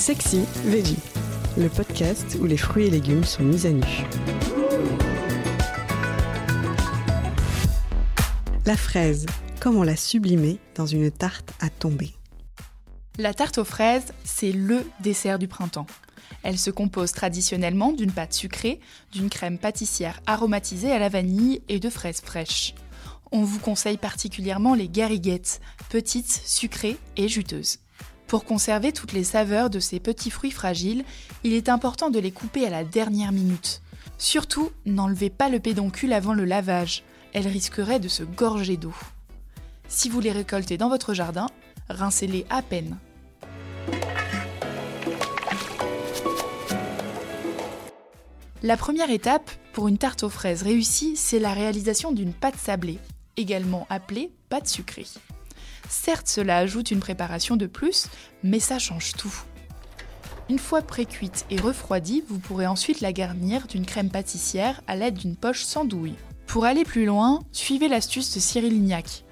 [0.00, 0.96] Sexy Veggie,
[1.58, 3.84] le podcast où les fruits et légumes sont mis à nu.
[8.64, 9.26] La fraise,
[9.60, 12.12] comment la sublimer dans une tarte à tomber
[13.18, 15.86] La tarte aux fraises, c'est LE dessert du printemps.
[16.44, 18.80] Elle se compose traditionnellement d'une pâte sucrée,
[19.12, 22.74] d'une crème pâtissière aromatisée à la vanille et de fraises fraîches.
[23.32, 25.60] On vous conseille particulièrement les gariguettes,
[25.90, 27.80] petites, sucrées et juteuses.
[28.30, 31.04] Pour conserver toutes les saveurs de ces petits fruits fragiles,
[31.42, 33.82] il est important de les couper à la dernière minute.
[34.18, 37.02] Surtout, n'enlevez pas le pédoncule avant le lavage,
[37.32, 38.94] elle risquerait de se gorger d'eau.
[39.88, 41.48] Si vous les récoltez dans votre jardin,
[41.88, 42.98] rincez-les à peine.
[48.62, 53.00] La première étape pour une tarte aux fraises réussie, c'est la réalisation d'une pâte sablée,
[53.36, 55.06] également appelée pâte sucrée.
[55.90, 58.06] Certes, cela ajoute une préparation de plus,
[58.44, 59.34] mais ça change tout.
[60.48, 65.14] Une fois pré-cuite et refroidie, vous pourrez ensuite la garnir d'une crème pâtissière à l'aide
[65.14, 66.14] d'une poche sans douille.
[66.46, 69.24] Pour aller plus loin, suivez l'astuce de Cyril Lignac.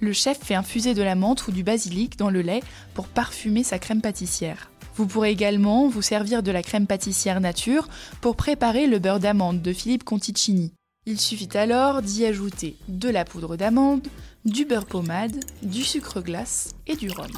[0.00, 2.62] Le chef fait infuser de la menthe ou du basilic dans le lait
[2.94, 4.70] pour parfumer sa crème pâtissière.
[4.94, 7.88] Vous pourrez également vous servir de la crème pâtissière nature
[8.22, 10.72] pour préparer le beurre d'amande de Philippe Conticini.
[11.08, 14.08] Il suffit alors d'y ajouter de la poudre d'amande,
[14.46, 17.30] du beurre pommade, du sucre glace et du rhum.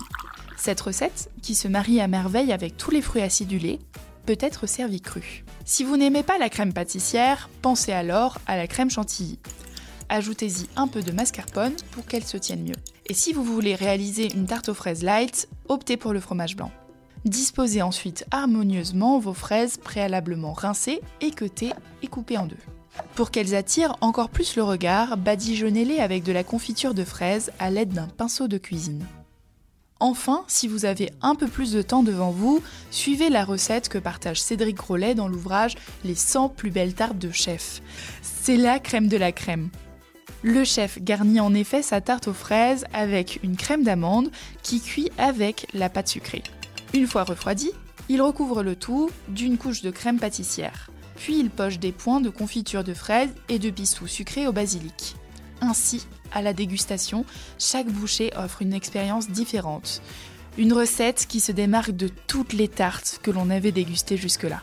[0.59, 3.79] Cette recette, qui se marie à merveille avec tous les fruits acidulés,
[4.27, 5.45] peut être servie crue.
[5.65, 9.39] Si vous n'aimez pas la crème pâtissière, pensez alors à la crème chantilly.
[10.11, 12.77] Ajoutez-y un peu de mascarpone pour qu'elle se tienne mieux.
[13.07, 16.71] Et si vous voulez réaliser une tarte aux fraises light, optez pour le fromage blanc.
[17.25, 22.57] Disposez ensuite harmonieusement vos fraises préalablement rincées, équeutées et coupées en deux.
[23.15, 27.71] Pour qu'elles attirent encore plus le regard, badigeonnez-les avec de la confiture de fraises à
[27.71, 29.05] l'aide d'un pinceau de cuisine.
[30.01, 33.99] Enfin, si vous avez un peu plus de temps devant vous, suivez la recette que
[33.99, 37.83] partage Cédric Rollet dans l'ouvrage Les 100 plus belles tartes de chef.
[38.23, 39.71] C'est la crème de la crème.
[40.43, 44.31] Le chef garnit en effet sa tarte aux fraises avec une crème d'amande
[44.63, 46.45] qui cuit avec la pâte sucrée.
[46.95, 47.73] Une fois refroidi,
[48.09, 52.31] il recouvre le tout d'une couche de crème pâtissière puis il poche des points de
[52.31, 55.17] confiture de fraises et de bissou sucré au basilic.
[55.61, 57.25] Ainsi, à la dégustation,
[57.59, 60.01] chaque bouchée offre une expérience différente.
[60.57, 64.63] Une recette qui se démarque de toutes les tartes que l'on avait dégustées jusque-là.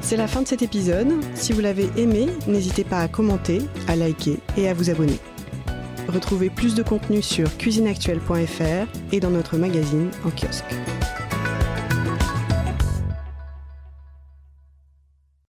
[0.00, 1.12] C'est la fin de cet épisode.
[1.34, 5.18] Si vous l'avez aimé, n'hésitez pas à commenter, à liker et à vous abonner.
[6.08, 10.64] Retrouvez plus de contenu sur cuisineactuelle.fr et dans notre magazine en kiosque.